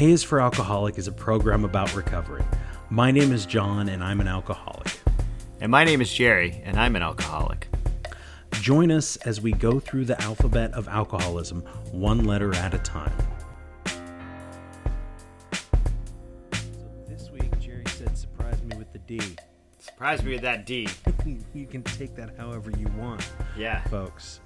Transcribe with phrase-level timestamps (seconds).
[0.00, 2.42] A is for Alcoholic is a program about recovery.
[2.88, 4.98] My name is John, and I'm an alcoholic.
[5.60, 7.68] And my name is Jerry, and I'm an alcoholic.
[8.62, 11.60] Join us as we go through the alphabet of alcoholism,
[11.92, 13.12] one letter at a time.
[17.06, 19.20] This week, Jerry said, surprise me with the D.
[19.80, 20.88] Surprise me with that D.
[21.54, 23.82] you can take that however you want, Yeah.
[23.88, 24.40] folks.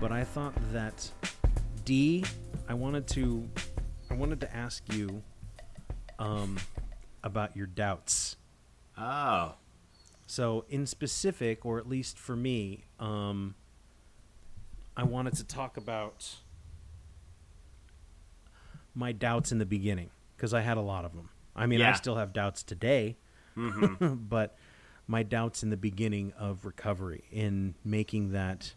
[0.00, 1.10] But I thought that
[1.84, 2.24] D,
[2.70, 3.46] I wanted to,
[4.14, 5.24] I wanted to ask you,
[6.20, 6.56] um,
[7.24, 8.36] about your doubts.
[8.96, 9.56] Oh.
[10.28, 13.56] So, in specific, or at least for me, um,
[14.96, 16.36] I wanted to talk about
[18.94, 21.30] my doubts in the beginning because I had a lot of them.
[21.56, 23.16] I mean, I still have doubts today,
[23.56, 23.94] hmm
[24.28, 24.56] but
[25.08, 28.74] my doubts in the beginning of recovery in making that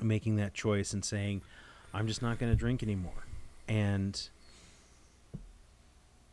[0.00, 1.42] making that choice and saying
[1.94, 3.24] I'm just not going to drink anymore.
[3.72, 4.28] And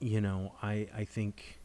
[0.01, 1.61] you know, I I think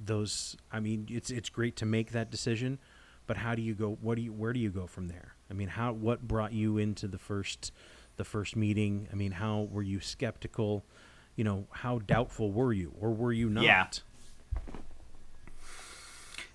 [0.00, 2.78] those I mean, it's it's great to make that decision,
[3.26, 5.34] but how do you go what do you where do you go from there?
[5.50, 7.70] I mean, how what brought you into the first
[8.16, 9.08] the first meeting?
[9.12, 10.86] I mean, how were you skeptical?
[11.36, 13.64] You know, how doubtful were you or were you not?
[13.64, 13.88] Yeah.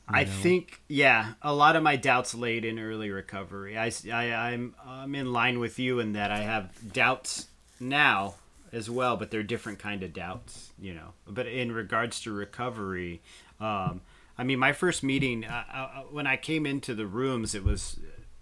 [0.07, 0.31] I know?
[0.31, 3.77] think, yeah, a lot of my doubts laid in early recovery.
[3.77, 7.47] I, I, am I'm in line with you in that I have doubts
[7.83, 8.35] now
[8.71, 11.13] as well, but they're different kind of doubts, you know.
[11.27, 13.21] But in regards to recovery,
[13.59, 14.01] um,
[14.37, 17.99] I mean, my first meeting, uh, uh, when I came into the rooms, it was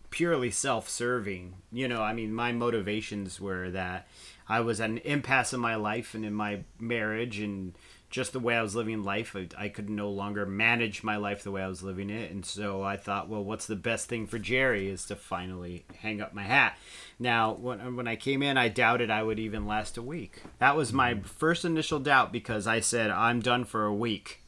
[0.09, 1.55] purely self-serving.
[1.71, 4.07] You know, I mean, my motivations were that
[4.47, 7.73] I was at an impasse in my life and in my marriage and
[8.11, 11.43] just the way I was living life, I, I could no longer manage my life
[11.43, 12.29] the way I was living it.
[12.29, 16.21] And so I thought, well, what's the best thing for Jerry is to finally hang
[16.21, 16.77] up my hat.
[17.17, 20.43] Now, when, when I came in, I doubted I would even last a week.
[20.59, 21.25] That was my mm.
[21.25, 24.41] first initial doubt because I said, I'm done for a week.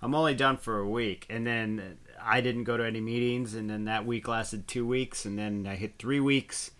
[0.00, 1.26] I'm only done for a week.
[1.28, 3.54] And then I didn't go to any meetings.
[3.54, 5.24] And then that week lasted two weeks.
[5.24, 6.70] And then I hit three weeks.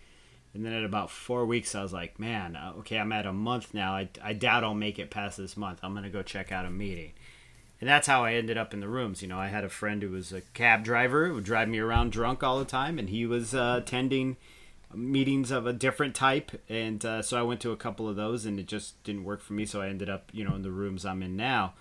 [0.53, 3.33] And then at about four weeks, I was like, man, uh, okay, I'm at a
[3.33, 3.95] month now.
[3.95, 5.79] I, I doubt I'll make it past this month.
[5.81, 7.13] I'm going to go check out a meeting.
[7.81, 9.21] And that's how I ended up in the rooms.
[9.21, 11.79] You know, I had a friend who was a cab driver who would drive me
[11.79, 14.37] around drunk all the time, and he was uh, attending
[14.93, 16.51] meetings of a different type.
[16.69, 19.41] And uh, so I went to a couple of those, and it just didn't work
[19.41, 19.65] for me.
[19.65, 21.73] So I ended up, you know, in the rooms I'm in now.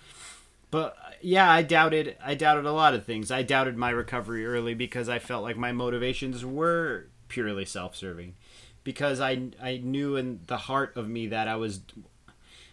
[0.70, 2.16] But yeah, I doubted.
[2.24, 3.30] I doubted a lot of things.
[3.30, 8.34] I doubted my recovery early because I felt like my motivations were purely self-serving
[8.84, 11.80] because I I knew in the heart of me that I was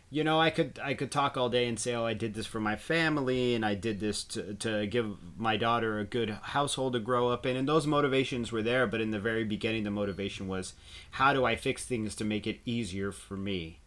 [0.09, 2.47] you know I could I could talk all day and say oh I did this
[2.47, 6.93] for my family and I did this to to give my daughter a good household
[6.93, 9.91] to grow up in and those motivations were there but in the very beginning the
[9.91, 10.73] motivation was
[11.11, 13.79] how do I fix things to make it easier for me?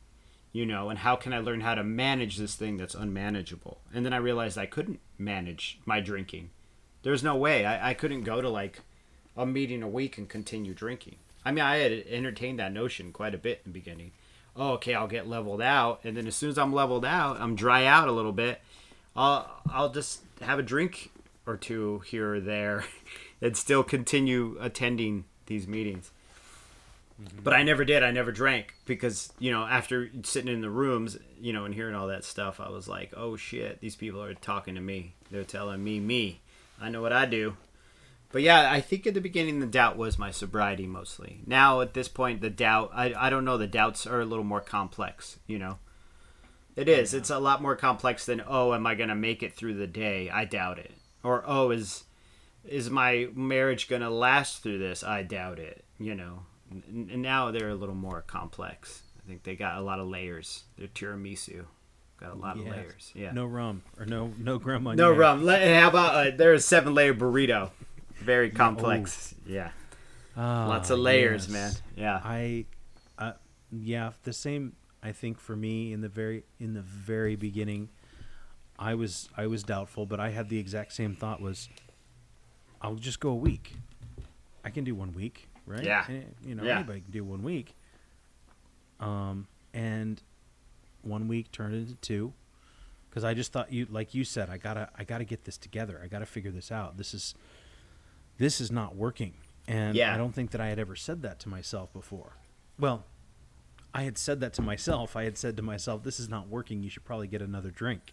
[0.53, 3.81] You know and how can I learn how to manage this thing that's unmanageable?
[3.93, 6.50] And then I realized I couldn't manage my drinking.
[7.03, 7.66] There's no way.
[7.66, 8.81] I, I couldn't go to like
[9.37, 13.34] a meeting a week and continue drinking I mean, I had entertained that notion quite
[13.34, 14.12] a bit in the beginning.
[14.54, 17.56] Oh, okay, I'll get leveled out, and then as soon as I'm leveled out, I'm
[17.56, 18.60] dry out a little bit.
[19.16, 21.10] I'll I'll just have a drink
[21.47, 22.84] or two here or there,
[23.41, 26.10] and still continue attending these meetings.
[27.22, 27.42] Mm-hmm.
[27.42, 28.03] But I never did.
[28.03, 31.94] I never drank because you know after sitting in the rooms, you know, and hearing
[31.94, 35.14] all that stuff, I was like, oh shit, these people are talking to me.
[35.30, 36.41] They're telling me me.
[36.80, 37.56] I know what I do.
[38.32, 41.43] But yeah, I think at the beginning the doubt was my sobriety mostly.
[41.47, 44.44] Now at this point the doubt I, I don't know, the doubts are a little
[44.44, 45.78] more complex, you know.
[46.75, 47.12] It is.
[47.12, 50.31] It's a lot more complex than oh, am I gonna make it through the day?
[50.31, 50.92] I doubt it.
[51.22, 52.04] Or oh, is
[52.65, 55.04] is my marriage gonna last through this?
[55.04, 55.84] I doubt it.
[55.98, 56.41] You know.
[56.71, 59.03] And, now they're a little more complex.
[59.22, 60.65] I think they got a lot of layers.
[60.78, 61.66] They're tiramisu.
[62.19, 63.10] Got a lot of layers.
[63.15, 63.32] Yeah.
[63.32, 64.94] No rum or no no grandma.
[64.94, 65.47] No rum.
[65.47, 67.71] How about uh, there's a seven layer burrito?
[68.22, 69.34] Very complex.
[69.47, 69.71] Yeah.
[70.36, 71.72] Lots of layers, man.
[71.97, 72.21] Yeah.
[72.22, 72.65] Ah, I,
[73.19, 73.33] uh,
[73.71, 74.74] yeah, the same.
[75.03, 77.89] I think for me in the very in the very beginning,
[78.78, 81.41] I was I was doubtful, but I had the exact same thought.
[81.42, 81.69] Was
[82.80, 83.74] I'll just go a week.
[84.65, 85.83] I can do one week, right?
[85.83, 86.04] Yeah.
[86.09, 86.77] Eh, You know, Yeah.
[86.77, 87.75] anybody can do one week.
[89.01, 90.22] Um, and
[91.03, 92.33] one week turned into two,
[93.10, 96.01] because I just thought you, like you said, I gotta I gotta get this together.
[96.03, 96.97] I gotta figure this out.
[96.97, 97.34] This is
[98.38, 99.34] this is not working.
[99.68, 100.14] And Yeah.
[100.14, 102.32] I don't think that I had ever said that to myself before.
[102.78, 103.04] Well,
[103.94, 105.14] I had said that to myself.
[105.16, 106.82] I had said to myself, "This is not working.
[106.82, 108.12] You should probably get another drink."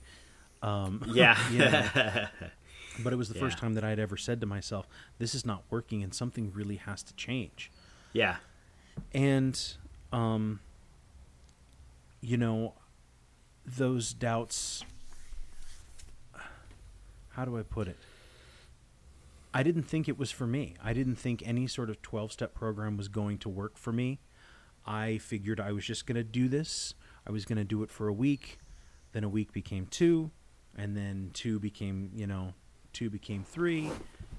[0.62, 1.38] Um, Yeah.
[1.50, 2.28] you know,
[3.04, 4.88] but it was the first time that I had ever said to myself,
[5.18, 7.72] "This is not working, and something really has to change."
[8.14, 8.38] yeah.
[9.14, 9.58] And,
[10.12, 10.60] um,
[12.20, 12.74] you know,
[13.66, 14.84] those doubts
[17.30, 17.96] how do I put it?
[19.54, 20.76] I didn't think it was for me.
[20.84, 24.20] I didn't think any sort of 12 step program was going to work for me.
[24.86, 26.94] I figured I was just going to do this.
[27.28, 28.60] I was going to do it for a week.
[29.12, 30.32] Then a week became two.
[30.78, 32.54] And then two became, you know,
[32.94, 33.90] two became three.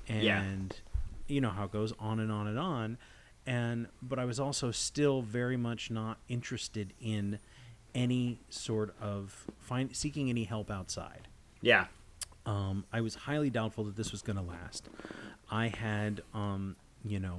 [0.08, 0.44] And Yeah.
[1.26, 2.96] you know how it goes on and on and on.
[3.46, 7.38] And, but I was also still very much not interested in
[7.94, 11.26] any sort of find, seeking any help outside.
[11.60, 11.86] Yeah.
[12.46, 14.88] Um, I was highly doubtful that this was going to last.
[15.50, 17.36] I had, um, you know,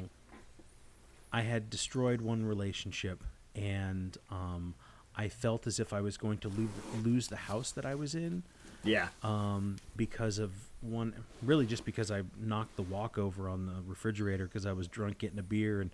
[1.33, 3.23] I had destroyed one relationship,
[3.55, 4.75] and um,
[5.15, 6.69] I felt as if I was going to lose,
[7.03, 8.43] lose the house that I was in
[8.83, 9.07] Yeah.
[9.23, 10.51] um, because of
[10.81, 14.87] one, really just because I knocked the walk over on the refrigerator because I was
[14.87, 15.91] drunk getting a beer, and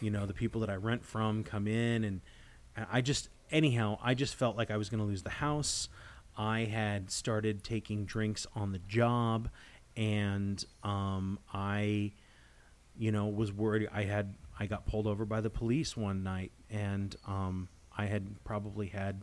[0.00, 2.20] you know the people that I rent from come in, and
[2.90, 5.88] I just anyhow I just felt like I was going to lose the house.
[6.38, 9.50] I had started taking drinks on the job,
[9.96, 12.12] and um, I,
[12.96, 13.88] you know, was worried.
[13.92, 18.42] I had I got pulled over by the police one night, and um, I had
[18.44, 19.22] probably had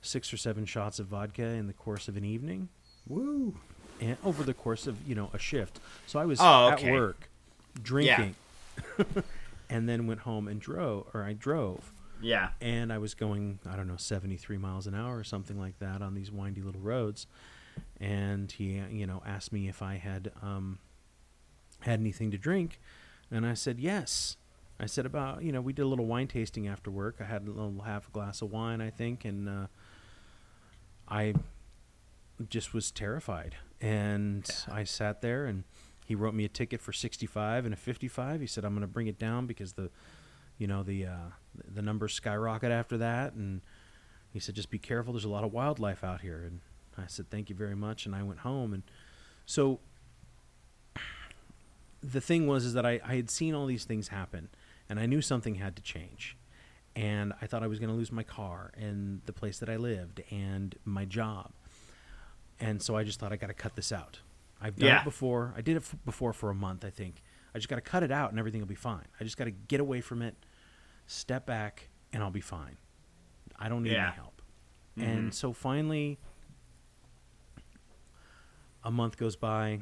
[0.00, 2.68] six or seven shots of vodka in the course of an evening
[3.08, 3.54] Woo.
[4.00, 5.80] and over the course of you know a shift.
[6.06, 7.28] So I was Oh, at work
[7.82, 8.36] drinking,
[9.68, 11.90] and then went home and drove, or I drove,
[12.22, 12.50] Yeah.
[12.60, 15.78] and I was going I don't know seventy three miles an hour or something like
[15.80, 17.26] that on these windy little roads,
[18.00, 20.78] and he you know asked me if I had um,
[21.80, 22.80] had anything to drink,
[23.30, 24.36] and I said yes.
[24.80, 27.16] I said about you know we did a little wine tasting after work.
[27.20, 29.66] I had a little half a glass of wine I think, and uh,
[31.08, 31.34] I
[32.48, 33.56] just was terrified.
[33.80, 35.64] And I sat there and
[36.06, 38.40] he wrote me a ticket for 65 and a 55.
[38.40, 39.90] He said I'm going to bring it down because the
[40.58, 41.28] you know the uh,
[41.72, 43.60] the numbers skyrocket after that and
[44.32, 46.60] he said just be careful there's a lot of wildlife out here and
[46.98, 48.82] I said thank you very much and I went home and
[49.46, 49.80] so
[52.02, 54.48] the thing was is that I, I had seen all these things happen
[54.88, 56.36] and I knew something had to change
[56.94, 59.76] and I thought I was going to lose my car and the place that I
[59.76, 61.50] lived and my job
[62.60, 64.20] and so I just thought I got to cut this out.
[64.60, 65.00] I've done Yeah.
[65.00, 65.52] it before.
[65.56, 67.20] I did it f- before for a month, I think.
[67.52, 69.04] I just got to cut it out and everything will be fine.
[69.20, 70.36] I just got to get away from it,
[71.06, 72.76] step back, and I'll be fine.
[73.58, 74.06] I don't need Yeah.
[74.08, 74.42] any help.
[74.96, 76.18] And so finally,
[78.84, 79.80] a month goes by,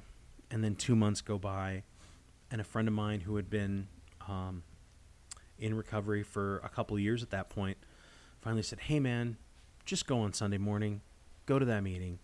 [0.50, 1.82] and then two months go by,
[2.50, 3.88] and a friend of mine who had been
[4.28, 4.62] um,
[5.58, 7.76] in recovery for a couple of years at that point
[8.40, 9.36] finally said, Hey, man,
[9.84, 11.00] just go on Sunday morning,
[11.46, 12.18] go to that meeting.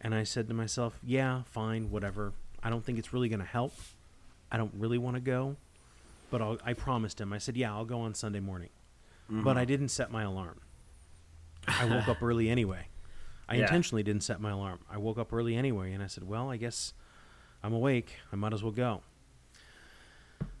[0.00, 2.32] And I said to myself, Yeah, fine, whatever.
[2.62, 3.74] I don't think it's really going to help.
[4.52, 5.56] I don't really want to go,
[6.30, 7.32] but I'll, I promised him.
[7.32, 8.70] I said, Yeah, I'll go on Sunday morning.
[9.30, 9.42] Mm-hmm.
[9.44, 10.60] But I didn't set my alarm.
[11.68, 12.86] I woke up early anyway.
[13.48, 13.62] I Yeah.
[13.62, 14.78] intentionally didn't set my alarm.
[14.90, 16.92] I woke up early anyway, and I said, "Well, I guess
[17.62, 18.16] I'm awake.
[18.32, 19.02] I might as well go."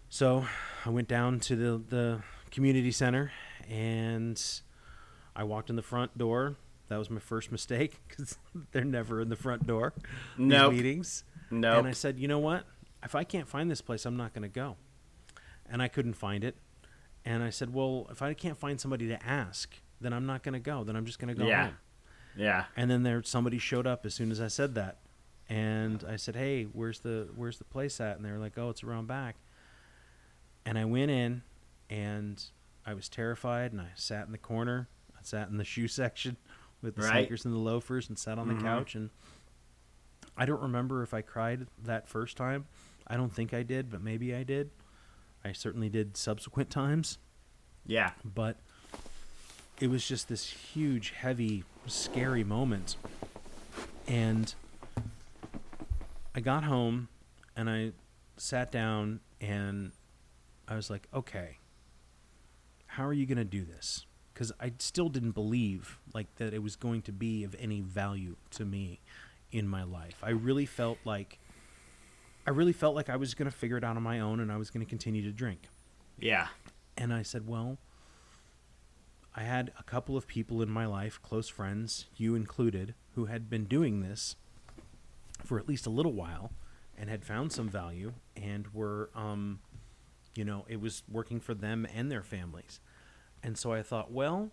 [0.08, 0.44] So
[0.84, 3.32] I went down to the the community center,
[3.68, 4.42] and
[5.36, 6.56] I walked in the front door.
[6.88, 8.36] That was my first mistake because
[8.72, 9.92] they're never in the front door.
[10.36, 10.72] No Nope.
[10.74, 11.22] meetings.
[11.50, 11.78] Nope.
[11.78, 12.64] And I said, "You know what?
[13.04, 14.76] If I can't find this place, I'm not going to go."
[15.70, 16.56] And I couldn't find it.
[17.24, 20.54] And I said, "Well, if I can't find somebody to ask, then I'm not going
[20.54, 20.84] to go.
[20.84, 21.64] Then I'm just going to go Yeah.
[21.66, 21.76] home."
[22.36, 22.64] Yeah.
[22.76, 24.98] And then there somebody showed up as soon as I said that.
[25.48, 28.70] And I said, "Hey, where's the where's the place at?" And they were like, "Oh,
[28.70, 29.36] it's around back."
[30.64, 31.42] And I went in
[31.88, 32.42] and
[32.86, 34.88] I was terrified and I sat in the corner.
[35.18, 36.36] I sat in the shoe section
[36.82, 37.10] with the Right.
[37.26, 38.62] sneakers and the loafers and sat on the Mhm.
[38.62, 39.10] couch and
[40.36, 42.66] I don't remember if I cried that first time.
[43.06, 44.70] I don't think I did, but maybe I did.
[45.44, 47.18] I certainly did subsequent times
[47.86, 48.10] Yeah.
[48.24, 48.56] but
[49.80, 52.96] it was just this huge, heavy, scary moment.
[54.06, 54.54] And
[56.34, 57.08] I got home
[57.56, 57.92] and I
[58.36, 59.92] sat down and
[60.68, 61.58] I was like, okay,
[62.86, 64.04] how are you going to do this?
[64.34, 68.36] Because I still didn't believe like that it was going to be of any value
[68.52, 69.00] to me
[69.52, 70.16] in my life.
[70.22, 71.38] I really felt like
[72.46, 74.50] I really felt like I was going to figure it out on my own and
[74.50, 75.68] I was going to continue to drink.
[76.18, 76.48] Yeah.
[76.96, 77.78] And I said, Well,
[79.34, 83.48] I had a couple of people in my life, close friends, you included, who had
[83.48, 84.36] been doing this
[85.44, 86.52] for at least a little while
[86.98, 89.60] and had found some value and were, um,
[90.34, 92.80] you know, it was working for them and their families.
[93.42, 94.50] And so I thought, well,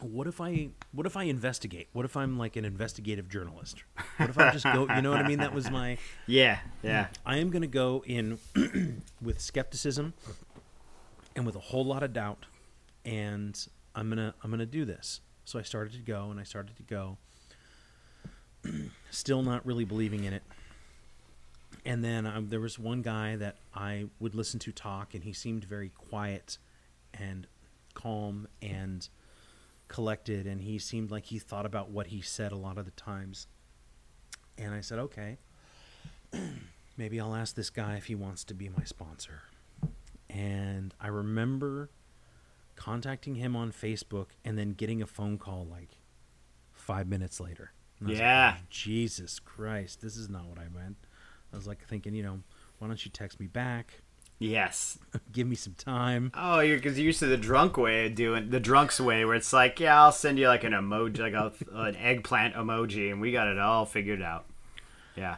[0.00, 1.88] what if I what if I investigate?
[1.92, 3.82] What if I'm like an investigative journalist?
[4.16, 5.38] What if I just go, you know what I mean?
[5.38, 6.58] That was my Yeah.
[6.82, 7.08] Yeah.
[7.26, 8.38] I am going to go in
[9.22, 10.14] with skepticism
[11.34, 12.46] and with a whole lot of doubt,
[13.04, 13.58] and
[13.94, 15.20] I'm gonna I'm gonna do this.
[15.44, 17.18] So I started to go and I started to go.
[19.10, 20.42] Still not really believing in it.
[21.84, 25.32] And then um, there was one guy that I would listen to talk, and he
[25.32, 26.58] seemed very quiet
[27.14, 27.46] and
[27.94, 29.08] calm and
[29.88, 32.90] collected, and he seemed like he thought about what he said a lot of the
[32.92, 33.46] times.
[34.56, 35.38] And I said, okay,
[36.96, 39.42] maybe I'll ask this guy if he wants to be my sponsor.
[40.28, 41.90] And I remember
[42.76, 45.98] contacting him on Facebook and then getting a phone call like
[46.72, 47.72] five minutes later.
[47.98, 48.54] And I was like, Yeah.
[48.58, 50.96] "Oh, Jesus Christ, this is not what I meant.
[51.52, 52.40] I was like thinking, you know,
[52.78, 54.02] why don't you text me back?
[54.38, 54.98] Yes.
[55.32, 56.30] Give me some time.
[56.34, 59.34] Oh, you're because you're used to the drunk way of doing the drunk's way, where
[59.34, 63.20] it's like, yeah, I'll send you like an emoji, like a, an eggplant emoji, and
[63.20, 64.46] we got it all figured out.
[65.16, 65.36] Yeah.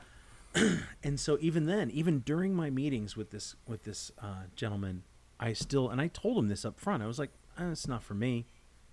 [1.03, 5.05] and so even then, even during my meetings with this with this uh, gentleman,
[5.39, 7.03] I still and I told him this up front.
[7.03, 8.47] I was like, eh, "It's not for me,"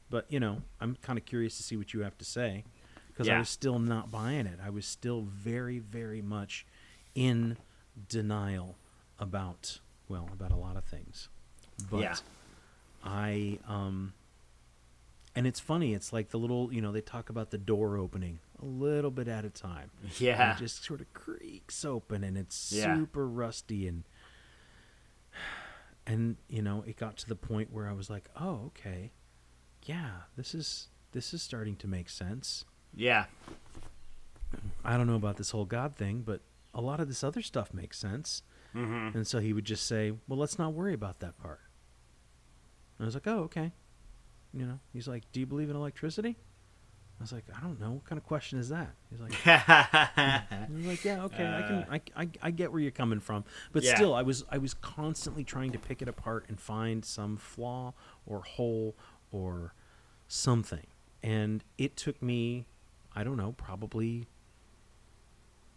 [0.10, 2.64] but you know, I'm kind of curious to see what you have to say
[3.10, 4.60] because I was still not buying it.
[4.64, 6.66] I was still very, very much
[7.16, 7.58] in
[8.08, 8.78] denial
[9.20, 11.30] about well about a lot of things,
[11.90, 12.16] but Yeah.
[13.04, 14.14] I um.
[15.36, 15.94] And it's funny.
[15.94, 19.28] It's like the little, you know, they talk about the door opening a little bit
[19.28, 19.92] at a time.
[20.02, 20.54] And Yeah.
[20.56, 22.96] it just sort of creaks open and it's Yeah.
[22.96, 24.04] super rusty and
[26.06, 29.12] and you know it got to the point where i was like oh okay
[29.84, 33.26] yeah this is this is starting to make sense Yeah.
[34.84, 36.42] i don't know about this whole god thing but
[36.74, 38.42] a lot of this other stuff makes sense
[38.76, 39.18] Mm-hmm.
[39.18, 41.60] and so he would just say well let's not worry about that part
[42.98, 43.72] and i was like oh okay
[44.54, 46.36] you know he's like do you believe in electricity
[47.20, 49.32] i was like i don't know what kind of question is that he's like
[50.70, 53.84] was like, yeah, okay, I can, I, I, I get where you're coming from, but
[53.84, 53.88] Uh.
[53.88, 53.96] Yeah.
[53.96, 57.94] still, I was, I was constantly trying to pick it apart and find some flaw
[58.26, 58.96] or hole
[59.32, 59.74] or
[60.28, 60.86] something,
[61.24, 62.66] and it took me,
[63.16, 64.28] I don't know, probably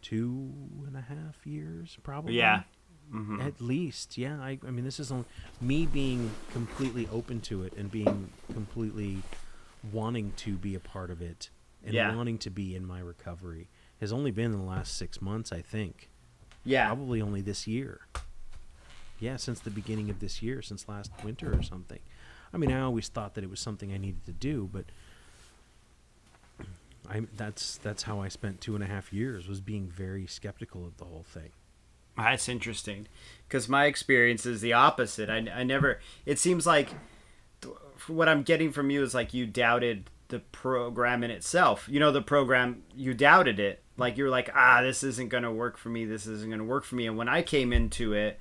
[0.02, 0.52] two
[0.86, 2.34] and a half years, probably.
[2.34, 2.62] yeah.
[3.10, 4.38] Hmm At least, yeah.
[4.40, 5.24] I, I mean, this is only
[5.60, 9.18] me being completely open to it and being completely
[9.92, 11.50] wanting to be a part of it
[11.84, 12.14] and Yeah.
[12.14, 13.68] wanting to be in my recovery
[14.00, 16.08] has only been in the last six months, I think.
[16.64, 16.86] Yeah.
[16.86, 18.00] Probably only this year.
[19.18, 21.98] Yeah, since the beginning of this year, since last winter or something.
[22.52, 24.86] I mean, I always thought that it was something I needed to do, but
[27.08, 30.86] I that's that's how I spent two and a half years was being very skeptical
[30.86, 31.50] of the whole thing.
[32.16, 33.06] That's interesting,
[33.48, 35.30] because my experience is the opposite.
[35.30, 36.00] I, I never.
[36.26, 36.90] It seems like
[38.06, 41.88] what I'm getting from you is like you doubted the program in itself.
[41.88, 43.82] You know, the program you doubted it.
[43.96, 46.04] Like you were like, ah, this isn't gonna work for me.
[46.04, 47.06] This isn't gonna work for me.
[47.06, 48.38] And when I came into it,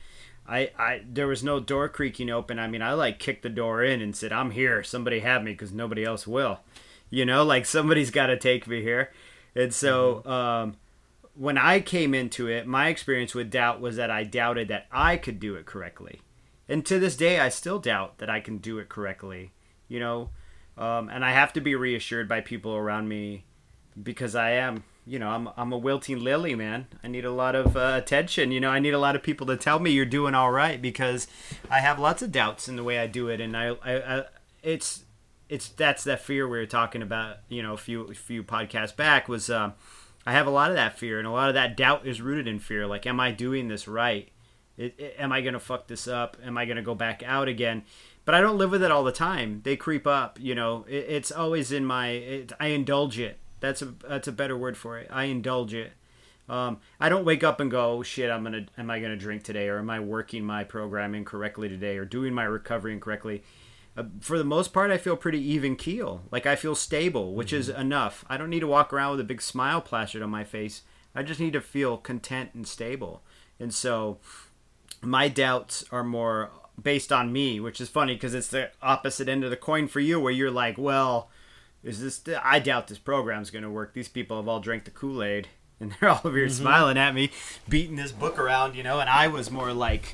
[0.48, 2.60] I, I there was no door creaking open.
[2.60, 4.84] I mean, I like kicked the door in and said, I'm here.
[4.84, 6.60] Somebody have me because nobody else will.
[7.10, 9.12] You know, like somebody's got to take me here.
[9.56, 10.78] And so, um,
[11.40, 15.16] when I came into it, my experience with doubt was that I doubted that I
[15.16, 16.20] could do it correctly.
[16.68, 19.54] And to this day, I still doubt that I can do it correctly,
[19.88, 20.32] you know.
[20.78, 23.46] Um, and I have to be reassured by people around me
[24.04, 26.88] because I am, you know, I'm, I'm a wilting lily, man.
[27.06, 28.52] I need a lot of uh, attention.
[28.52, 30.82] You know, I need a lot of people to tell me you're doing all right
[30.82, 31.28] because
[31.72, 33.40] I have lots of doubts in the way I do it.
[33.40, 34.24] And I, I, I
[34.62, 35.06] it's,
[35.48, 38.94] it's that's that fear we were talking about, you know, a few, a few podcasts
[38.94, 39.74] back was, um,
[40.30, 42.48] I have a lot of that fear, and a lot of that doubt is rooted
[42.48, 42.86] in fear.
[42.86, 44.30] Like, am I doing this right?
[44.78, 46.38] It, it- am I going to fuck this up?
[46.46, 47.82] Am I going to go back out again?
[48.26, 49.62] But I don't live with it all the time.
[49.64, 50.38] They creep up.
[50.40, 52.46] You know, it, it's always in my.
[52.60, 53.40] I indulge it.
[53.60, 55.08] That's a that's a better word for it.
[55.12, 55.94] I indulge it.
[56.48, 58.68] Um, I don't wake up and go, oh, "Shit, I'm gonna.
[58.78, 59.68] Am I gonna drink today?
[59.68, 61.98] Or am I working my program incorrectly today?
[61.98, 63.42] Or doing my recovery incorrectly?"
[64.00, 66.22] Uh, for the most part, I feel pretty even keel.
[66.32, 68.24] Like I feel stable, which is enough.
[68.30, 70.84] I don't need to walk around with a big smile plastered on my face.
[71.14, 73.24] I just need to feel content and stable.
[73.60, 74.20] And so,
[75.02, 76.50] my doubts are more
[76.82, 80.00] based on me, which is funny because it's the opposite end of the coin for
[80.00, 81.30] you, where you're like, "Well,
[81.84, 82.22] is this?
[82.42, 83.94] I doubt this program's going to work.
[83.94, 85.50] These people have all drank the Kool Aid."
[85.82, 87.32] And they're all over here smiling at me,
[87.68, 89.02] beating this book around, you know.
[89.02, 90.14] And I was more like,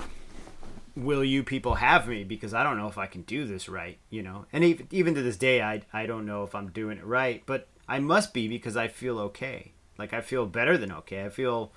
[0.96, 3.98] will you people have me because I don't know if I can do this right,
[4.10, 4.46] you know.
[4.54, 7.44] And even even to this day, I I don't know if I'm doing it right,
[7.46, 9.74] but I must be because I feel okay.
[9.98, 11.26] Like I feel better than okay.
[11.26, 11.72] I feel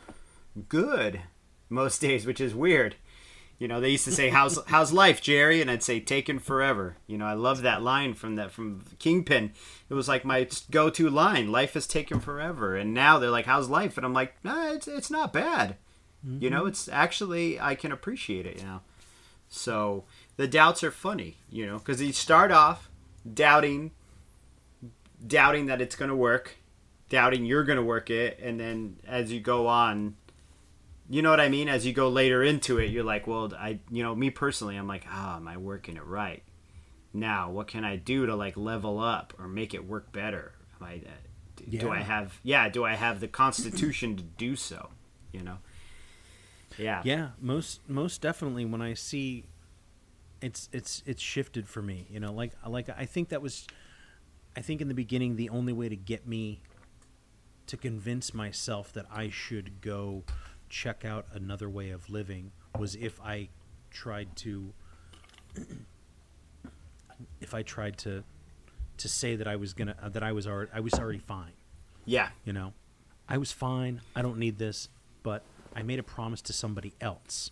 [0.68, 1.20] good
[1.68, 2.96] most days, which is weird.
[3.58, 6.96] You know, they used to say, "How's how's life, Jerry?" And I'd say, "Taken forever."
[7.08, 9.52] You know, I love that line from that from Kingpin.
[9.90, 11.50] It was like my go-to line.
[11.50, 14.86] Life is taken forever, and now they're like, "How's life?" And I'm like, "Nah, it's
[14.86, 15.76] it's not bad."
[16.26, 16.68] You know, mm-hmm.
[16.68, 18.58] it's actually I can appreciate it.
[18.58, 18.80] You know,
[19.48, 20.04] so
[20.36, 21.36] the doubts are funny.
[21.50, 22.90] You know, because you start off
[23.32, 23.92] doubting,
[25.26, 26.56] doubting that it's going to work,
[27.08, 30.16] doubting you're going to work it, and then as you go on,
[31.10, 31.68] you know what I mean?
[31.68, 34.86] As you go later into it, you're like, well, I, you know, me personally, I'm
[34.86, 36.42] like, ah, am I working it right?
[37.14, 40.52] Now, what can I do to like level up or make it work better?
[40.78, 41.10] Am I, uh,
[41.56, 44.90] do, do I have, yeah, do I have the constitution to do so?
[45.32, 45.58] You know?
[46.78, 47.02] Yeah.
[47.04, 48.64] Yeah, most most definitely.
[48.64, 49.44] When I see,
[50.40, 52.06] it's it's it's shifted for me.
[52.10, 53.66] You know, like like I think that was,
[54.56, 56.60] I think in the beginning the only way to get me
[57.66, 60.24] to convince myself that I should go
[60.68, 63.48] check out another way of living was if I
[63.90, 64.72] tried to
[67.40, 68.24] if I tried to
[68.98, 71.52] to say that I was gonna uh, that I was already I was already fine.
[72.04, 72.30] Yeah.
[72.44, 72.72] You know,
[73.28, 74.00] I was fine.
[74.16, 74.88] I don't need this,
[75.22, 75.42] but
[75.78, 77.50] I made a promise to somebody else.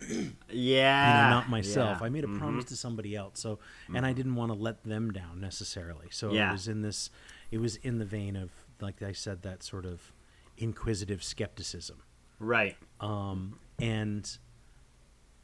[0.50, 1.08] Yeah.
[1.08, 1.98] You know, not myself.
[2.00, 2.06] yeah.
[2.06, 2.38] I made a Mhm.
[2.38, 3.40] promise to somebody else.
[3.40, 3.58] So,
[3.94, 6.08] and I didn't want to let them down necessarily.
[6.10, 6.50] So Yeah.
[6.50, 7.10] it was in this.
[7.50, 8.50] It was in the vein of,
[8.80, 10.12] like I said, that sort of
[10.58, 12.02] inquisitive skepticism.
[12.38, 12.76] Right.
[13.00, 14.38] Um, and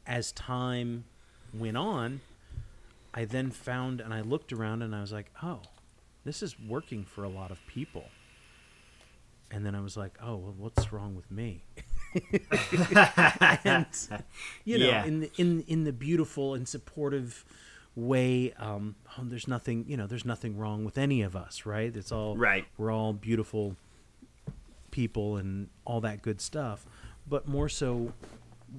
[0.05, 1.05] as time
[1.53, 2.21] went on,
[3.13, 5.61] I then found and I looked around and I was like, oh,
[6.23, 8.09] this is working for a lot of people.
[9.51, 11.63] And then I was like, oh, well, what's wrong with me?
[13.63, 13.85] and
[14.65, 15.05] you know, Yeah.
[15.05, 17.45] in the, in in the beautiful and supportive
[17.95, 21.95] way, um, oh, there's nothing, you know, there's nothing wrong with any of us, right?
[21.95, 22.65] It's all Right.
[22.77, 23.75] We're all beautiful
[24.91, 26.85] people and all that good stuff,
[27.27, 28.13] but more so,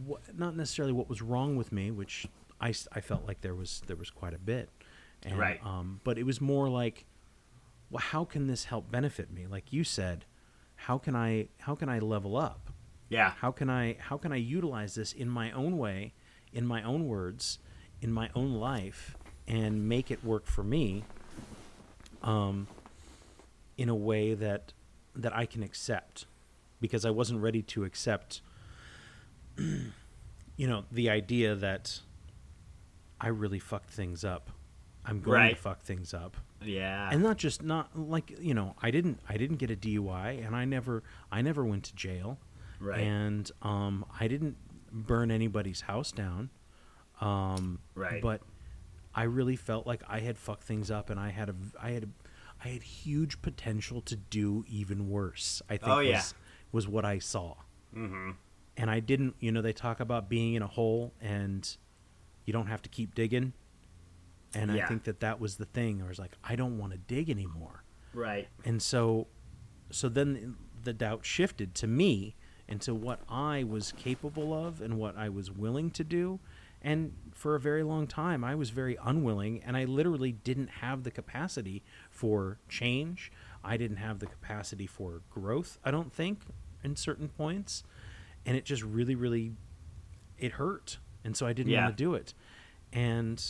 [0.06, 2.26] what, not necessarily what was wrong with me, which
[2.60, 4.68] I, I felt like there was there was quite a bit,
[5.24, 5.60] and, Right.
[5.64, 7.04] Um, but it was more like,
[7.90, 9.46] well, how can this help benefit me?
[9.46, 10.24] Like you said,
[10.76, 12.70] how can I how can I level up?
[13.10, 13.32] Yeah.
[13.40, 16.14] How can I how can I utilize this in my own way,
[16.52, 17.58] in my own words,
[18.00, 21.04] in my own life, and make it work for me?
[22.22, 22.66] Um,
[23.76, 24.72] in a way that
[25.14, 26.26] that I can accept,
[26.80, 28.40] because I wasn't ready to accept.
[29.58, 32.00] you know the idea that
[33.20, 34.50] I really fucked things up.
[35.04, 35.56] I'm going Right.
[35.56, 37.08] to fuck things up Yeah.
[37.10, 40.54] and not just not like you know i didn't i didn't get a dui and
[40.54, 42.38] i never i never went to jail
[42.80, 43.00] Right.
[43.00, 44.56] and um i didn't
[44.90, 46.50] burn anybody's house down
[47.20, 48.22] um Right.
[48.22, 48.40] but
[49.14, 52.04] i really felt like i had fucked things up and i had a i had
[52.04, 52.08] a,
[52.64, 56.16] i had huge potential to do even worse i think Oh, yeah.
[56.16, 56.34] was,
[56.72, 57.54] was what i saw
[57.94, 58.30] mm-hmm.
[58.76, 61.76] and i didn't you know they talk about being in a hole and
[62.46, 63.52] you don't have to keep digging
[64.54, 66.98] and i think that that was the thing i was like i don't want to
[66.98, 68.48] dig anymore Right.
[68.64, 69.28] and so
[69.92, 72.34] so then the doubt shifted to me
[72.70, 76.38] and to what i was capable of and what i was willing to do.
[76.82, 81.02] And for a very long time i was very unwilling and i literally didn't have
[81.02, 83.30] the capacity for change.
[83.62, 86.40] I didn't have the capacity for growth i don't think
[86.82, 87.82] in certain points.
[88.46, 89.52] And it just really really
[90.38, 91.84] it hurt and so i didn't Yeah.
[91.84, 92.32] want to do it.
[92.92, 93.44] And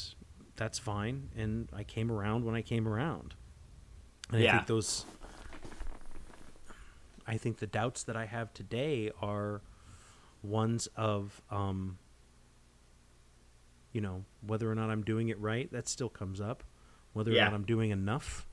[0.57, 3.35] that's fine and i came around when i came around.
[4.31, 4.53] And I Yeah.
[4.57, 5.07] think those
[7.31, 9.63] I think the doubts that I have today are
[10.43, 11.97] ones of um
[13.93, 16.63] you know, whether or not I'm doing it right, that still comes up.
[17.13, 17.43] Whether Yeah.
[17.43, 18.47] or not I'm doing enough.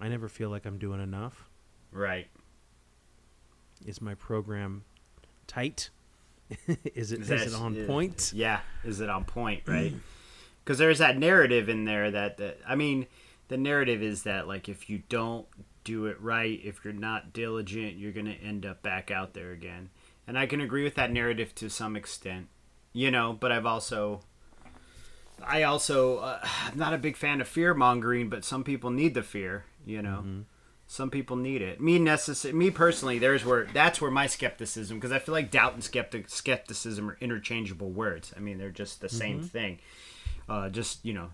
[0.00, 1.48] I never feel like I'm doing enough.
[1.90, 2.28] Right.
[3.84, 4.84] Is my program
[5.46, 5.90] tight?
[6.94, 8.32] is it is, that- it on is- point?
[8.34, 8.60] Yeah.
[8.84, 9.62] Is it on point?
[9.66, 9.94] Right.
[10.64, 13.06] Because there's that narrative in there that, that I mean,
[13.48, 15.46] the narrative is that like if you don't
[15.84, 19.90] do it right, if you're not diligent, you're gonna end up back out there again.
[20.26, 22.48] And I can agree with that narrative to some extent,
[22.92, 23.32] you know.
[23.38, 24.20] But I've also,
[25.44, 29.14] I also, uh, I'm not a big fan of fear mongering, but some people need
[29.14, 30.44] the fear, you know.
[30.86, 31.80] Some people need it.
[31.80, 35.72] Me necess- Me personally, there's where that's where my skepticism because I feel like doubt
[35.72, 38.32] and skeptic skepticism are interchangeable words.
[38.36, 39.78] I mean, they're just the same thing.
[40.48, 41.30] Uh, just you know,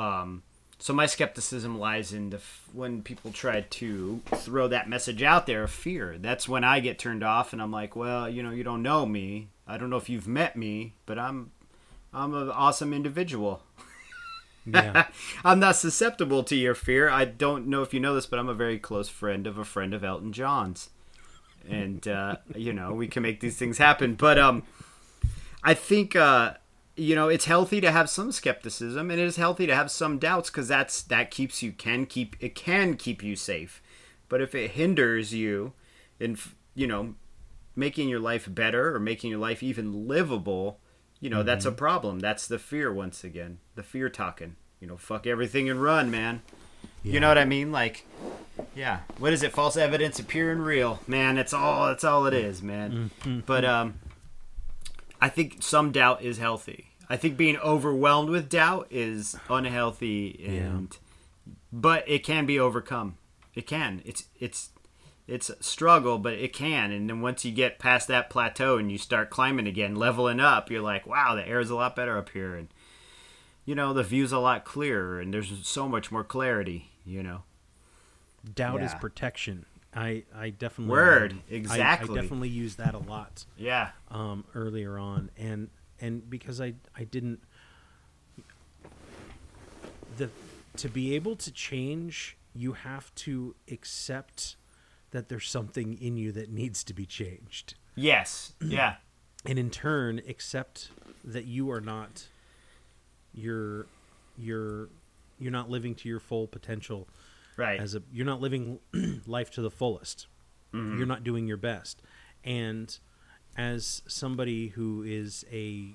[0.00, 0.42] um,
[0.80, 5.44] so my skepticism lies in the f- when people try to throw that message out
[5.46, 6.16] there of fear.
[6.18, 9.04] That's when I get turned off, and I'm like, well, you know, you don't know
[9.04, 9.48] me.
[9.68, 11.52] I don't know if you've met me, but I'm
[12.14, 13.62] I'm an awesome individual.
[14.64, 15.08] Yeah.
[15.44, 17.10] I'm not susceptible to your fear.
[17.10, 19.64] I don't know if you know this, but I'm a very close friend of a
[19.66, 20.88] friend of Elton John's,
[21.68, 24.14] and uh, you know we can make these things happen.
[24.14, 24.62] But um,
[25.62, 26.54] I think uh,
[27.00, 30.18] you know it's healthy to have some skepticism, and it is healthy to have some
[30.18, 33.82] doubts because that's that keeps you can keep it can keep you safe.
[34.28, 35.72] But if it hinders you
[36.18, 36.36] in
[36.74, 37.14] you know
[37.74, 40.78] making your life better or making your life even livable,
[41.20, 42.20] you know that's a problem.
[42.20, 44.56] That's the fear once again, the fear talking.
[44.80, 46.42] you know, fuck everything and run, man.
[47.02, 47.70] You know what I mean?
[47.72, 48.04] Like,
[48.74, 49.00] yeah.
[49.18, 49.52] What is it?
[49.52, 51.38] False evidence appearing real, man.
[51.38, 51.86] It's all.
[51.86, 53.10] That's all it is, man.
[53.22, 53.40] Mm-hmm.
[53.46, 54.00] But um,
[55.20, 56.89] I think some doubt is healthy.
[57.10, 60.96] I think being overwhelmed with doubt is unhealthy, and
[61.72, 63.16] but it can be overcome.
[63.54, 64.00] It can.
[64.06, 64.70] It's it's
[65.26, 66.92] it's a struggle, but it can.
[66.92, 70.70] And then once you get past that plateau and you start climbing again, leveling up,
[70.70, 72.68] you're like, wow, the air is a lot better up here, and
[73.64, 76.90] you know the view's a lot clearer, and there's so much more clarity.
[77.04, 77.42] You know.
[78.54, 79.66] doubt is protection.
[79.92, 82.16] I I definitely Word, um, I- exactly.
[82.16, 83.90] I, definitely use that a lot Yeah.
[84.12, 85.70] um, earlier on, and
[86.00, 87.40] and because I I didn't
[90.16, 90.30] the
[90.76, 94.56] to be able to change, you have to accept
[95.10, 98.54] that there's something in you that needs to be changed, Yes.
[98.60, 98.96] Yeah.
[99.44, 100.90] and in turn accept
[101.24, 102.26] that you are not
[103.34, 103.86] you're
[104.38, 104.88] you're
[105.38, 107.08] you're not living to your full potential
[107.56, 107.78] Right.
[107.80, 108.78] as a you're not living
[109.26, 110.26] life to the fullest
[110.72, 110.96] mm-hmm.
[110.98, 112.00] you're not doing your best
[112.44, 112.98] and
[113.60, 115.90] as somebody who is a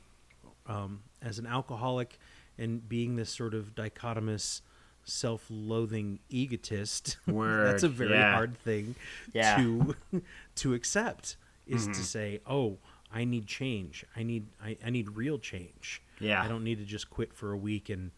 [0.67, 2.19] um, as an alcoholic
[2.57, 4.61] and being this sort of dichotomous
[5.03, 8.33] self-loathing egotist that's a very yeah.
[8.33, 8.95] hard thing
[9.33, 9.57] Yeah.
[9.57, 9.95] to
[10.55, 12.77] to accept is to say oh
[13.13, 16.41] i need change i need I, I need real change Yeah.
[16.43, 18.11] i don't need to just quit for a week and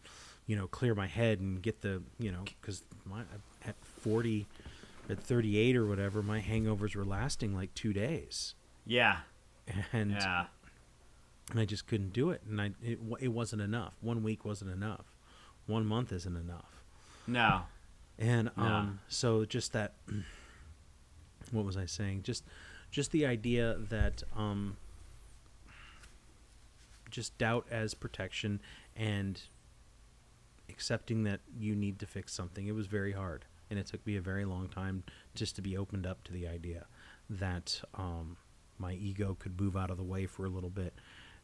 [0.46, 3.20] you know clear my head and get the you know because my
[3.66, 4.46] at 40
[5.10, 8.54] at 38 or whatever my hangovers were lasting like two days
[8.86, 9.18] yeah.
[9.92, 10.46] And Yeah.
[11.56, 12.42] i just couldn't do it.
[12.48, 13.94] And i it, it wasn't enough.
[14.00, 15.06] One week wasn't enough.
[15.66, 16.82] One month isn't enough.
[17.26, 17.62] No.
[18.18, 18.62] and No.
[18.64, 19.94] um so just that
[21.52, 22.22] what was i saying?
[22.22, 22.44] Just
[22.90, 24.76] just the idea that um
[27.10, 28.60] just doubt as protection
[28.96, 29.40] and
[30.68, 32.66] accepting that you need to fix something.
[32.66, 33.44] It was very hard.
[33.70, 35.04] And it took me a very long time
[35.34, 36.86] just to be opened up to the idea
[37.30, 38.36] that um
[38.78, 40.94] my ego could move out of the way for a little bit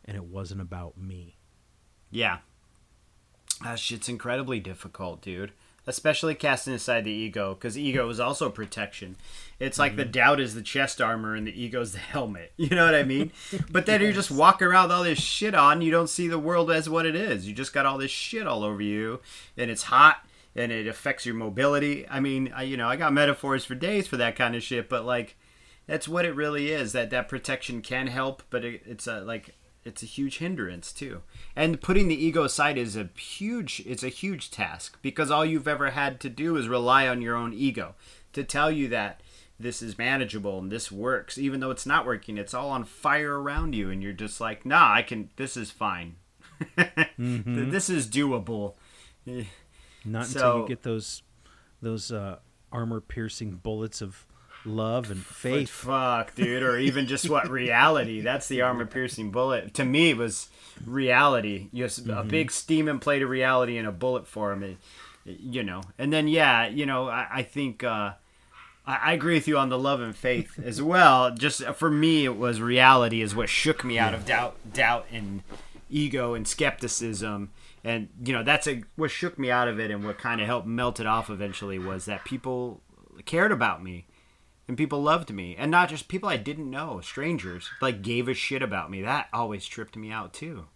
[0.05, 1.37] and it wasn't about me
[2.11, 2.39] Yeah.
[3.63, 5.53] That shit's incredibly difficult, dude.
[5.87, 9.17] Especially casting aside the ego, because ego is also protection.
[9.61, 10.13] It's like the mm-hmm.
[10.13, 12.53] doubt is the chest armor and the ego's the helmet.
[12.57, 13.33] You know what I mean?
[13.71, 15.83] But then you're just walk around with all this shit on.
[15.83, 17.47] You don't see the world as what it is.
[17.47, 19.21] You just got all this shit all over you,
[19.59, 22.09] and it's hot, and it affects your mobility.
[22.09, 24.89] I mean, I, you know, I got metaphors for days for that kind of shit,
[24.89, 25.37] but like,
[25.87, 26.93] that's what it really is.
[26.93, 31.23] That that protection can help, but it, it's a like it's a huge hindrance too.
[31.55, 35.69] And putting the ego aside is a huge it's a huge task because all you've
[35.69, 37.95] ever had to do is rely on your own ego
[38.33, 39.21] to tell you that
[39.59, 43.41] this is manageable and this works even though it's not working it's all on fire
[43.41, 46.17] around you and you're just like nah i can this is fine
[47.17, 48.75] this is doable
[50.05, 51.23] Not until you get those
[51.81, 52.39] those uh,
[52.73, 54.27] armor piercing bullets of
[54.65, 55.69] love and faith.
[55.69, 58.21] fuck, dude, or even just what reality.
[58.21, 59.75] That's the armor piercing bullet.
[59.75, 60.49] To me, it was
[60.85, 61.69] reality.
[61.75, 64.63] Just a big steaming plate of reality in a bullet form.
[64.63, 64.77] It,
[65.25, 68.13] you know, and then yeah, you know, I, I think uh,
[68.87, 71.35] I, I agree with you on the love and faith as well.
[71.35, 75.07] Just uh, for me, it was reality is what shook me out of doubt, doubt
[75.13, 75.43] and
[75.91, 77.51] ego and skepticism.
[77.83, 80.47] And you know, that's a what shook me out of it, and what kind of
[80.47, 82.81] helped melt it off eventually was that people
[83.27, 84.07] cared about me
[84.67, 85.55] and people loved me.
[85.59, 89.03] And not just people i didn't know strangers like gave a shit about me.
[89.03, 90.67] That always tripped me out too.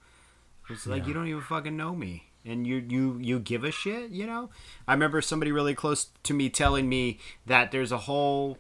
[0.71, 2.25] It's like you don't even fucking know me.
[2.45, 4.51] And you you you give a shit you know?
[4.87, 8.59] I remember somebody really close to me telling me that there's a whole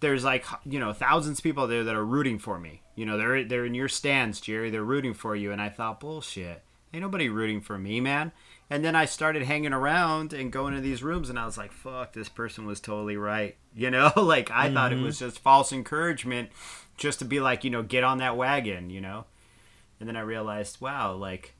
[0.00, 2.82] there's like you know thousands of people there that are rooting for me.
[2.94, 4.70] You know they're they're in your stands jerry.
[4.70, 5.52] They're rooting for you.
[5.52, 6.62] And i thought bullshit.
[6.92, 8.32] Ain't nobody rooting for me man
[8.68, 11.72] and then i started hanging around and going to these rooms and i was like
[11.72, 15.72] fuck this person was totally right you know like i thought it was just false
[15.72, 16.50] encouragement
[16.96, 19.24] just to be like you know get on that wagon you know
[20.00, 21.54] and then i realized wow like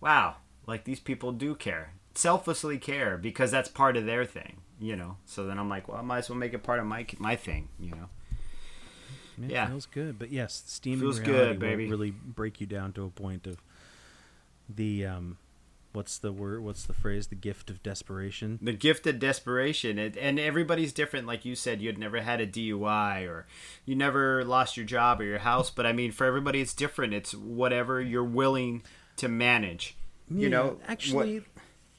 [0.00, 4.96] wow like these people do care selflessly care because that's part of their thing you
[4.96, 7.04] know so then i'm like well i might as well make it part of my
[7.18, 8.08] my thing you know
[9.38, 9.66] Yeah, It yeah.
[9.68, 10.18] feels good.
[10.18, 11.88] But yes, steaming Feels reality good, will baby.
[11.90, 13.56] really break you down to a point of
[14.68, 15.38] the um,
[15.92, 16.62] what's the word?
[16.62, 17.26] What's the phrase?
[17.28, 18.58] The gift of desperation.
[18.62, 22.40] the gift of desperation it, and everybody's different like you said you had never had
[22.40, 23.46] a dui or
[23.84, 27.12] you never lost your job or your house but i mean for everybody it's different
[27.14, 28.82] it's whatever you're willing
[29.16, 29.96] to manage
[30.30, 31.42] you know actually,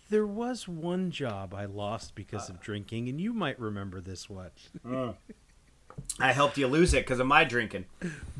[0.09, 4.51] there was one job I lost because of drinking, and you might remember this one.
[4.83, 5.17] what-
[6.19, 7.85] i helped you lose it because of my drinking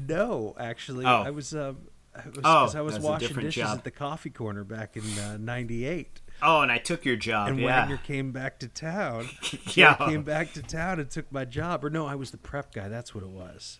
[0.07, 1.21] No, actually, Oh.
[1.23, 1.53] I was.
[1.53, 1.73] Uh,
[2.13, 3.77] I was, Oh, 'cause I was washing dishes job.
[3.79, 5.03] at the coffee corner back in
[5.45, 6.21] '98.
[6.41, 7.49] Oh, and I took your job.
[7.49, 7.81] and yeah.
[7.81, 9.29] Wagner came back to town.
[9.75, 9.93] Yeah.
[9.95, 11.85] Came back to town and took my job.
[11.85, 12.89] Or no, I was the prep guy.
[12.89, 13.79] That's what it was.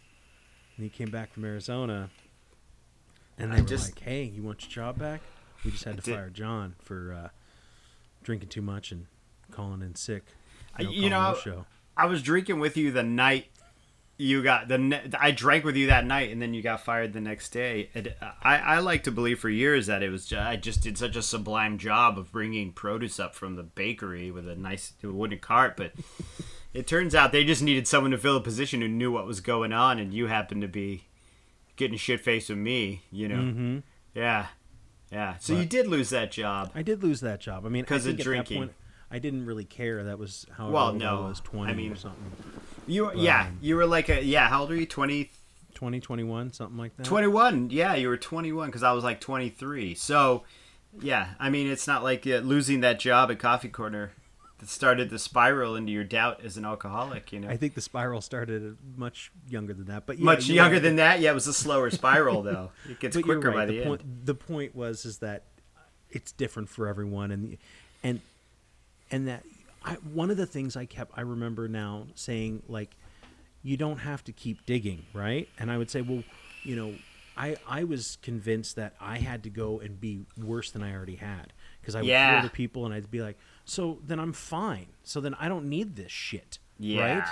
[0.78, 2.10] And he came back from Arizona,
[3.38, 5.22] and I were just- like, "Hey, you want your job back?"
[5.66, 7.30] We just had to did- fire John for uh,
[8.24, 9.08] drinking too much and
[9.52, 10.24] calling in sick.
[10.80, 11.66] No you no know, show.
[11.98, 13.48] I was drinking with you the night
[14.22, 14.78] you got the.
[14.78, 17.90] Ne- I drank with you that night, and then you got fired the next day.
[18.44, 20.26] I, I like to believe for years that it was.
[20.26, 24.32] Just, I just did such a sublime job of bringing produce up from the bakery
[24.32, 25.94] with a nice wooden cart, but.
[26.74, 29.42] It turns out they just needed someone to fill a position who knew what was
[29.42, 31.04] going on, and you happened to be
[31.76, 33.02] getting shit faced with me.
[33.12, 33.78] You know, Mm-hmm.
[34.16, 34.46] yeah,
[35.12, 35.36] yeah.
[35.42, 36.72] So you did lose that job.
[36.74, 37.66] I did lose that job.
[37.66, 38.58] I mean, because of drinking.
[38.58, 38.72] point,
[39.12, 40.02] I didn't really care.
[40.06, 41.26] That was how Well, no.
[41.26, 42.32] I was, twenty I mean- or something.
[42.88, 44.50] You, were yeah, um, you were like a yeah.
[44.50, 44.86] How old are you?
[44.86, 45.32] Twenty
[45.74, 47.08] 20, 21, something like that.
[47.08, 50.44] 21 yeah you were 21 because i was like 23 so
[51.00, 54.12] yeah i mean it's not like uh, losing that job at coffee corner
[54.60, 57.82] that started the spiral into your doubt as an alcoholic you know I think the
[57.82, 60.84] spiral started much younger than that, but yeah, much younger right.
[60.84, 63.68] than that yeah it was a slower spiral though it gets But quicker by right.
[63.68, 65.46] the, end The point was is that
[66.12, 67.58] it's different for everyone, and
[68.04, 68.22] and
[69.10, 69.44] and that
[69.84, 72.96] I, one of the things I kept I remember now saying like,
[73.64, 75.50] you don't have to keep digging, right?
[75.58, 76.24] And I would say, well,
[76.64, 77.00] you know,
[77.38, 81.16] I I was convinced that I had to go and be worse than I already
[81.16, 82.32] had because I would Yeah.
[82.34, 84.88] hear the people and I'd be like, so then I'm fine.
[85.04, 87.24] So then I don't need this shit, yeah right?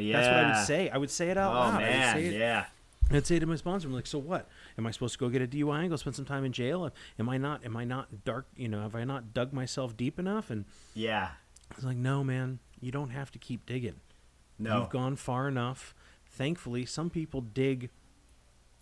[0.00, 0.88] Yeah That's what I would say.
[0.90, 1.78] I would say it out oh loud.
[1.82, 2.66] Man it, yeah
[3.12, 4.48] I'd say to my sponsor, I'm like, so what?
[4.78, 6.88] Am I supposed to go get a DUI and go spend some time in jail?
[7.18, 7.64] Am I not?
[7.64, 8.46] Am I not dark?
[8.54, 10.48] You know, have I not dug myself deep enough?
[10.48, 11.30] And yeah
[11.82, 14.00] Like, no, man, you don't have to keep digging.
[14.58, 15.94] no You've gone far enough.
[16.26, 17.90] Thankfully, some people dig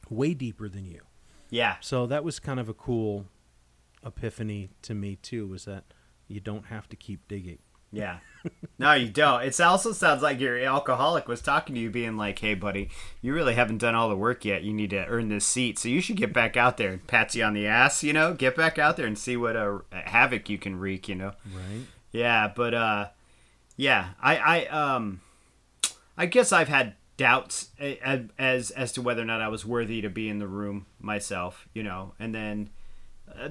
[0.08, 1.02] way deeper than you.
[1.50, 3.26] yeah So that was kind of a cool
[4.04, 5.46] epiphany to me too.
[5.46, 5.84] Was that
[6.26, 7.58] you don't have to keep digging.
[7.90, 8.18] Yeah.
[8.78, 9.42] No, you don't.
[9.42, 13.34] It also sounds like your alcoholic was talking to you, being like, "Hey, buddy, you
[13.34, 14.62] really haven't done all the work yet.
[14.62, 17.34] You need to earn this seat, so you should get back out there and pats
[17.34, 18.04] you on the ass.
[18.04, 21.08] You know, get back out there and see what a, havoc you can wreak.
[21.08, 21.86] You know." Right.
[22.12, 23.08] Yeah, but uh,
[23.76, 25.20] yeah, I, I, um,
[26.16, 29.64] I guess I've had doubts a- a- as as to whether or not I was
[29.66, 31.68] worthy to be in the room myself.
[31.74, 32.70] You know, and then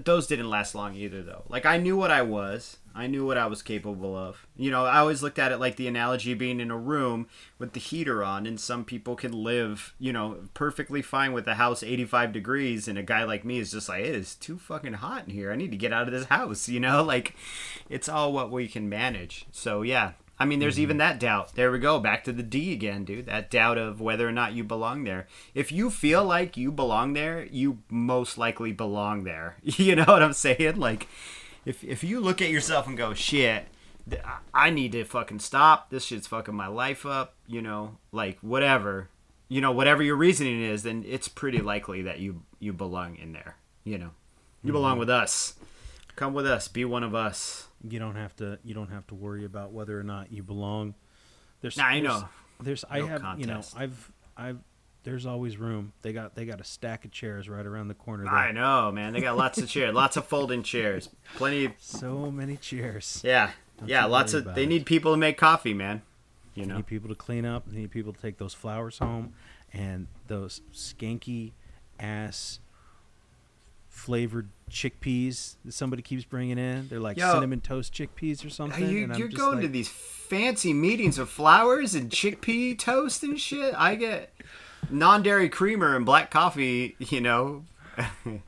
[0.03, 1.43] those didn't last long either, though.
[1.49, 2.77] Like I knew what I was.
[2.97, 4.47] I knew what I was capable of.
[4.55, 7.27] You know, I always looked at it like the analogy being in a room
[7.59, 11.55] with the heater on, and some people can live, you know, perfectly fine with the
[11.55, 14.93] house 85 degrees, and a guy like me is just like, it is too fucking
[14.93, 15.51] hot in here.
[15.51, 17.03] I need to get out of this house, you know?
[17.03, 17.35] Like,
[17.87, 19.45] it's all what we can manage.
[19.51, 20.13] So, yeah.
[20.39, 21.09] I mean, there's even mm-hmm.
[21.09, 21.55] that doubt.
[21.55, 21.99] There we go.
[21.99, 23.25] Back to the D again, dude.
[23.25, 25.27] That doubt of whether or not you belong there.
[25.55, 29.57] If you feel like you belong there, you most likely belong there.
[29.77, 30.77] You know what I'm saying?
[30.77, 31.07] Like,
[31.65, 33.65] if if you look at yourself and go, shit,
[34.53, 35.89] I need to fucking stop.
[35.89, 37.35] This shit's fucking my life up.
[37.45, 39.09] You know, like whatever.
[39.49, 43.33] You know, whatever your reasoning is, then it's pretty likely that you you belong in
[43.33, 43.55] there.
[43.83, 44.09] You know,
[44.63, 44.99] you belong mm-hmm.
[44.99, 45.53] with us.
[46.17, 46.67] Come with us.
[46.67, 47.67] Be one of us.
[47.87, 48.59] You don't have to.
[48.65, 50.95] You don't have to worry about whether or not you belong.
[51.61, 51.77] There's.
[51.77, 52.29] Nah, I there's- know.
[52.59, 52.85] There's.
[52.89, 53.39] I No have.
[53.39, 53.61] You know.
[53.75, 54.11] I've.
[54.35, 54.57] I've.
[55.03, 55.93] There's always room.
[56.01, 56.35] They got.
[56.35, 58.23] They got a stack of chairs right around the corner.
[58.25, 58.33] There.
[58.33, 59.13] I know, man.
[59.13, 63.21] They got lots of chairs, lots of folding chairs, plenty of So many chairs.
[63.23, 64.53] yeah, Don't yeah, lots of.
[64.55, 64.69] They it.
[64.69, 66.01] need people to make coffee, man.
[66.55, 66.75] You They know.
[66.77, 67.65] need people to clean up.
[67.67, 69.33] They need people to take those flowers home,
[69.71, 71.51] and those skanky
[71.99, 72.59] ass
[73.97, 76.87] flavored chickpeas that somebody keeps bringing in.
[76.87, 77.33] They're like Yo.
[77.33, 78.87] cinnamon toast chickpeas or something.
[78.87, 83.23] You, and I'm you're just going to these fancy meetings with flowers and chickpea toast
[83.23, 83.73] and shit.
[83.77, 84.33] I get
[84.89, 86.95] non-dairy creamer and black coffee.
[86.99, 87.63] You know.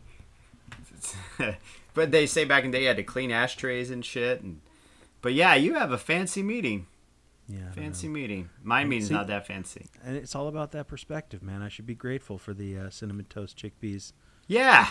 [1.93, 4.41] but they say back in the day you had to clean ashtrays and shit.
[4.41, 4.62] And
[5.21, 6.88] but yeah, you have a fancy meeting.
[7.47, 8.13] yeah, Fancy know.
[8.13, 8.49] meeting.
[8.63, 9.88] My meeting's See- not that fancy.
[10.03, 11.62] and it's all about that perspective, man.
[11.62, 14.13] I should be grateful for the uh, cinnamon toast chickpeas.
[14.47, 14.89] Yeah,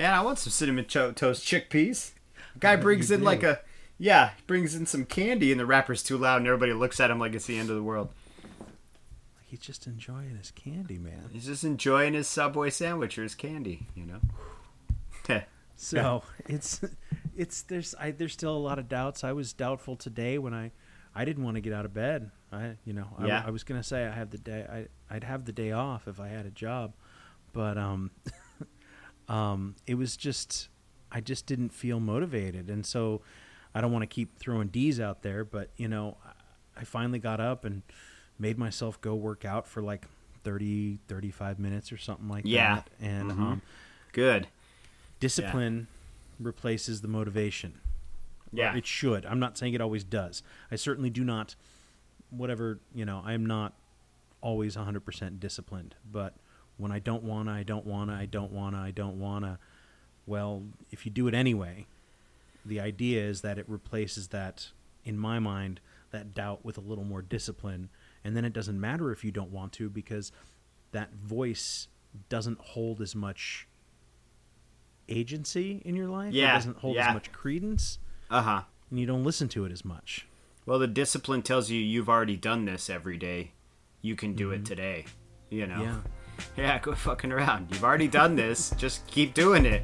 [0.00, 2.12] man, I want some cinnamon cho- toast chickpeas.
[2.58, 3.26] Guy brings in do.
[3.26, 3.60] like a
[3.98, 7.18] yeah, brings in some candy, and the wrapper's too loud, and everybody looks at him
[7.18, 8.08] like it's the end of the world.
[8.58, 11.28] Like he's just enjoying his candy, man.
[11.30, 14.20] He's just enjoying his Subway sandwich or his candy, you know.
[15.82, 16.82] So it's
[17.34, 19.24] it's there's I there's still a lot of doubts.
[19.24, 20.72] I was doubtful today when I
[21.14, 22.30] I didn't want to get out of bed.
[22.52, 23.42] I you know I, Yeah.
[23.46, 26.20] I was gonna say I have the day I I'd have the day off if
[26.20, 26.92] I had a job,
[27.54, 28.10] but um
[29.30, 30.68] um it was just
[31.12, 33.22] I just didn't feel motivated, and so
[33.74, 36.16] I don't want to keep throwing D's out there, but you know
[36.76, 37.82] I finally got up and
[38.38, 40.06] made myself go work out for like
[40.44, 42.76] 30 35 minutes or something like Yeah.
[42.76, 43.38] that and Mhm.
[43.40, 43.62] um
[44.12, 44.48] Good.
[45.20, 45.86] discipline
[46.38, 47.74] replaces the motivation
[48.52, 48.74] Or Yeah.
[48.74, 49.24] it should.
[49.26, 50.42] I'm not saying it always does.
[50.72, 51.54] I certainly do not.
[52.30, 53.74] Whatever you know, I am not
[54.40, 55.94] always 100% disciplined.
[56.10, 56.34] But
[56.80, 59.58] when I don't wanna, I don't wanna, I don't wanna, I don't wanna.
[60.26, 61.86] Well, if you do it anyway,
[62.64, 64.68] the idea is that it replaces that,
[65.04, 67.88] in my mind, that doubt with a little more discipline,
[68.24, 70.32] and then it doesn't matter if you don't want to because
[70.92, 71.88] that voice
[72.28, 73.66] doesn't hold as much
[75.08, 76.32] agency in your life.
[76.32, 77.08] Yeah, it doesn't hold yeah.
[77.08, 77.98] as much credence,
[78.30, 78.62] Uh huh.
[78.90, 80.26] and you don't listen to it as much.
[80.66, 83.52] Well, the discipline tells you you've already done this every day.
[84.02, 85.06] You can do it today.
[85.48, 85.82] You know.
[85.82, 85.96] Yeah.
[86.56, 87.68] Yeah, quit fucking around.
[87.70, 88.70] You've already done this.
[88.76, 89.82] Just keep doing it.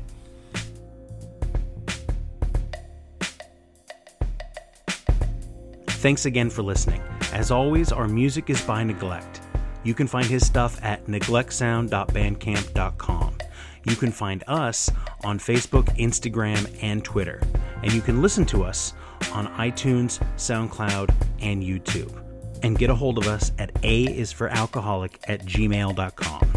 [5.88, 7.02] Thanks again for listening.
[7.32, 9.40] As always, our music is by Neglect.
[9.82, 13.38] You can find his stuff at neglectsound.bandcamp.com.
[13.84, 14.90] You can find us
[15.24, 17.40] on Facebook, Instagram, and Twitter.
[17.82, 18.94] And you can listen to us
[19.32, 22.25] on iTunes, SoundCloud, and YouTube.
[22.62, 26.55] And get a hold of us at A is for alcoholic at gmail.com.